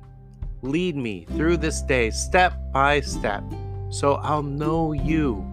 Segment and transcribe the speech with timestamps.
[0.61, 3.43] lead me through this day step by step
[3.89, 5.45] so I'll know you.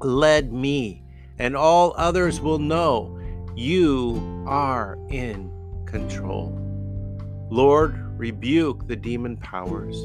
[0.00, 1.02] Led me,
[1.38, 3.18] and all others will know
[3.54, 5.52] you are in
[5.86, 6.56] control.
[7.50, 9.96] Lord, rebuke the demon powers,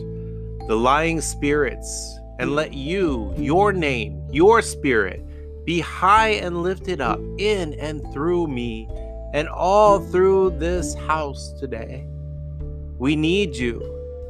[0.67, 5.21] the lying spirits, and let you, your name, your spirit,
[5.65, 8.87] be high and lifted up in and through me
[9.33, 12.05] and all through this house today.
[12.97, 13.81] We need you,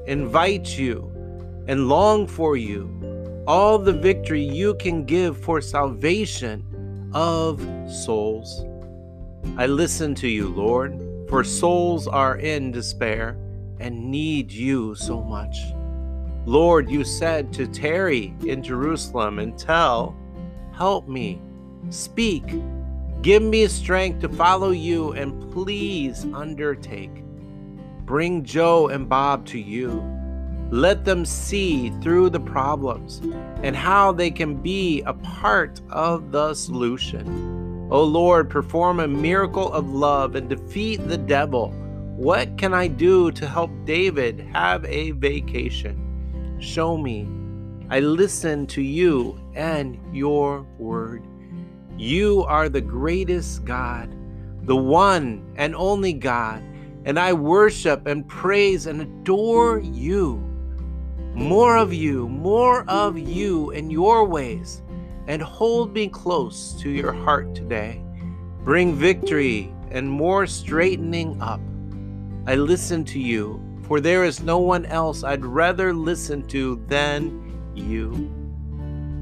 [0.08, 1.12] invite you,
[1.68, 8.66] and long for you, all the victory you can give for salvation of souls.
[9.58, 13.38] I listen to you, Lord, for souls are in despair
[13.80, 15.58] and need you so much.
[16.46, 20.16] Lord, you said to tarry in Jerusalem and tell,
[20.74, 21.42] Help me,
[21.90, 22.44] speak,
[23.24, 27.24] give me strength to follow you, and please undertake.
[28.06, 30.04] Bring Joe and Bob to you.
[30.70, 33.22] Let them see through the problems
[33.64, 37.88] and how they can be a part of the solution.
[37.90, 41.72] O oh Lord, perform a miracle of love and defeat the devil.
[42.18, 46.05] What can I do to help David have a vacation?
[46.60, 47.28] Show me.
[47.90, 51.24] I listen to you and your word.
[51.98, 54.14] You are the greatest God,
[54.64, 56.64] the one and only God,
[57.06, 60.38] and I worship and praise and adore you.
[61.36, 64.82] More of you, more of you and your ways,
[65.28, 68.02] and hold me close to your heart today.
[68.64, 71.62] Bring victory and more straightening up.
[72.48, 77.72] I listen to you for there is no one else I'd rather listen to than
[77.76, 78.32] you.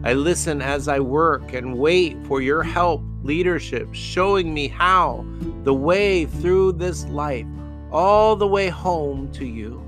[0.05, 5.25] I listen as I work and wait for your help, leadership, showing me how
[5.63, 7.45] the way through this life,
[7.91, 9.81] all the way home to you.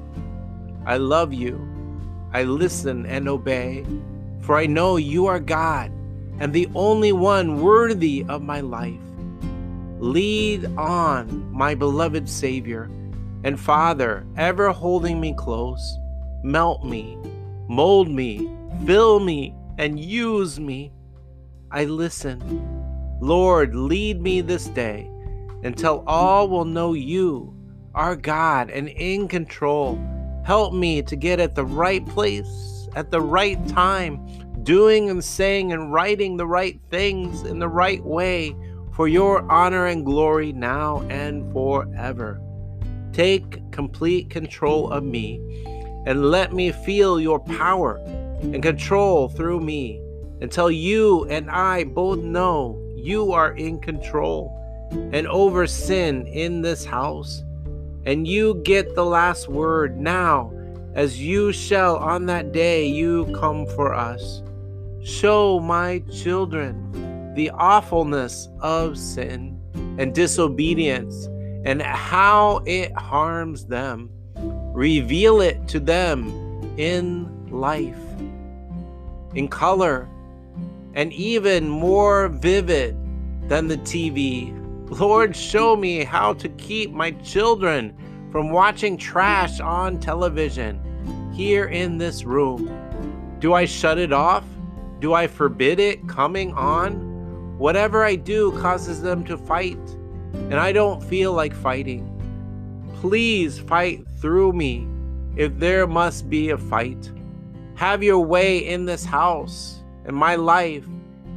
[0.86, 1.60] I love you.
[2.34, 3.86] I listen and obey,
[4.42, 5.92] for I know you are God
[6.40, 9.00] and the only one worthy of my life.
[10.00, 12.90] Lead on, my beloved Savior
[13.46, 16.00] and Father, ever holding me close,
[16.44, 17.16] melt me,
[17.70, 18.52] mold me,
[18.86, 20.92] fill me, and use me.
[21.70, 22.42] I listen.
[23.22, 25.08] Lord, lead me this day
[25.64, 27.56] until all will know you,
[27.94, 30.04] our God, and in control.
[30.44, 34.26] Help me to get at the right place at the right time,
[34.64, 38.56] doing and saying and writing the right things in the right way
[38.94, 42.42] for your honor and glory now and forever.
[43.16, 45.40] Take complete control of me
[46.06, 47.96] and let me feel your power
[48.42, 50.02] and control through me
[50.42, 54.52] until you and I both know you are in control
[55.14, 57.42] and over sin in this house.
[58.06, 60.52] And you get the last word now,
[60.94, 64.44] as you shall on that day you come for us.
[65.06, 69.58] Show my children the awfulness of sin
[69.98, 71.30] and disobedience
[71.66, 74.10] and how it harms them.
[74.74, 76.30] Reveal it to them
[76.78, 77.98] in life,
[79.34, 80.08] in color,
[80.94, 82.96] and even more vivid
[83.50, 84.54] than the TV.
[85.00, 87.98] Lord, show me how to keep my children
[88.32, 90.80] from watching trash on television
[91.34, 92.70] here in this room.
[93.40, 94.46] Do I shut it off?
[95.00, 97.58] Do I forbid it coming on?
[97.58, 99.80] Whatever I do causes them to fight
[100.50, 102.12] and I don't feel like fighting.
[103.02, 104.88] Please fight through me
[105.36, 107.12] if there must be a fight.
[107.76, 110.86] Have your way in this house, in my life,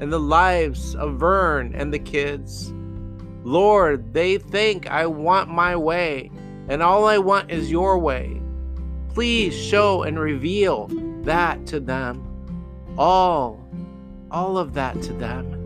[0.01, 2.73] and the lives of Vern and the kids.
[3.43, 6.31] Lord, they think I want my way,
[6.69, 8.41] and all I want is your way.
[9.15, 10.89] Please show and reveal
[11.23, 12.25] that to them.
[12.97, 13.69] All,
[14.31, 15.58] all of that to them.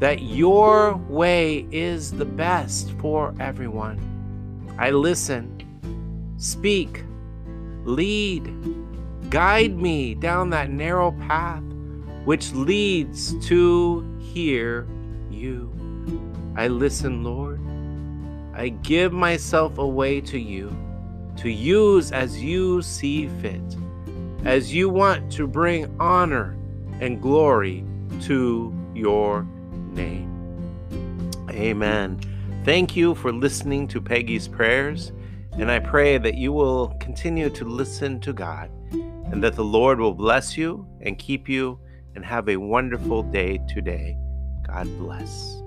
[0.00, 3.98] That your way is the best for everyone.
[4.78, 7.04] I listen, speak,
[7.84, 8.50] lead,
[9.30, 11.62] guide me down that narrow path
[12.24, 14.86] which leads to hear
[15.30, 15.70] you.
[16.56, 17.60] I listen, Lord.
[18.54, 20.74] I give myself away to you
[21.36, 23.76] to use as you see fit,
[24.44, 26.56] as you want to bring honor
[27.00, 27.84] and glory
[28.22, 29.46] to your
[29.94, 31.30] name.
[31.50, 32.20] Amen.
[32.64, 35.12] Thank you for listening to Peggy's prayers,
[35.52, 40.00] and I pray that you will continue to listen to God and that the Lord
[40.00, 41.78] will bless you and keep you
[42.14, 44.16] and have a wonderful day today.
[44.66, 45.62] God bless.